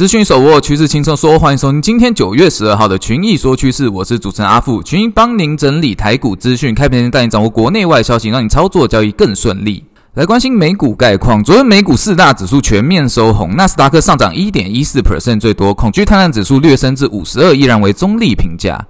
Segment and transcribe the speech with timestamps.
[0.00, 9.84] 资讯手握趋势轻松说，欢迎收听今天九月十二号的群益说趋势，我是主持人阿富，群益帮您整理台股资讯，开盘前带你掌握国内外消息，让你操作交易更顺利。
[10.14, 18.82] 来关心美股概况，昨天美股四大指数全面收红，纳斯达克上涨一点一四 percent 最多，恐惧贪婪指数略升至五十二，依然为中立评价。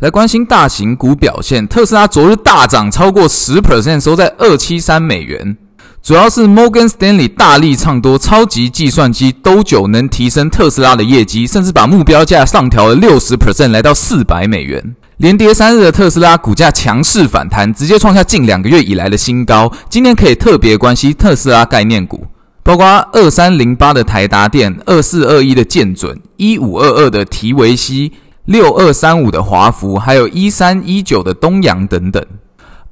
[0.00, 5.56] 来关心大型股表现，特斯拉昨日大涨超过十 percent，收在二七三美元。
[6.02, 14.96] 主要是 Morgan Stanley 大力唱多，超级计算机都久能提升特斯拉的业绩，甚至把目标价上调了六十 percent，来到四百美元。
[15.18, 19.70] 连跌三日的特斯拉股价强势反弹，直接创下近两个月以来的新高。
[19.90, 22.24] 今天可以特别关心特斯拉概念股，
[22.62, 28.12] 包括二三零八的台达电、二四二一的建准、一五二二的提维西、
[28.46, 32.24] 六二三五的华孚，还有一三一九的东阳等等。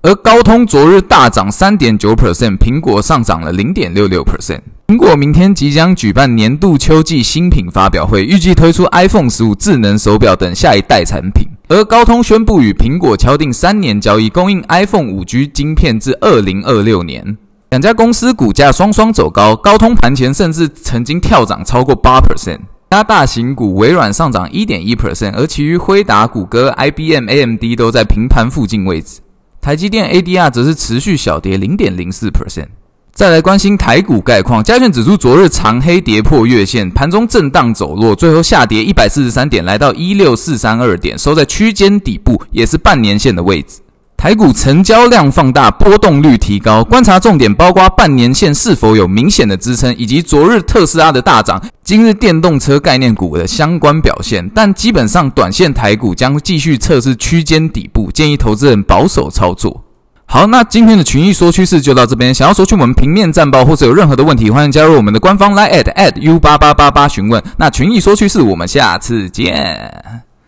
[0.06, 4.60] 而高通昨日大涨三点九 percent，苹果上涨了零点六六 percent。
[4.86, 11.48] 苹果明天即将举办年度秋季新品发表会，预计推出 iPhone 十五智能手表等下一代产品。
[11.66, 17.36] 而高通宣布与苹果敲定三年交易，供应 iPhone 五 G 晶片至二零二六年。
[17.70, 22.60] 两家公司股价双双走高，高通盘前甚至曾经跳涨超过八 percent。
[22.92, 29.18] 加大型股微软上涨一点一 percent，而其余辉达、谷歌、IBM、AMD 都在平盘附近位置。
[29.66, 32.68] 台积电 ADR 则是持续小跌零点零四 percent。
[33.12, 43.80] 再来关心台股概况，加权指数昨日长黑跌破月线，盘中震荡走弱，最后下跌一百四十三点，来到一六四三二点，收在区间底部，也是半年线的位置。
[44.16, 54.50] 台股成交量放大，波动率提高，观察重点包括半年线是否有明显的支撑，以及昨日特斯拉的大涨，今日电动车概念股的相关表现。
[54.54, 59.84] 但基本上，短线台股将继续测试区间底部，建议投资人保守操作。
[60.24, 62.34] 好，那今天的群益说趋势就到这边。
[62.34, 67.40] 想要索取我们平面战报，或者有任何的问题，欢迎加入我们的官方 Line at at u 八八八八询问。
[67.58, 69.88] 那群益说趋势，我们下次见。